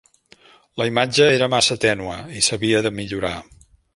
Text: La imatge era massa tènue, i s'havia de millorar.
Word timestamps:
La 0.81 0.87
imatge 0.91 1.27
era 1.33 1.49
massa 1.55 1.77
tènue, 1.85 2.17
i 2.39 2.43
s'havia 2.49 2.83
de 2.87 2.95
millorar. 3.01 3.35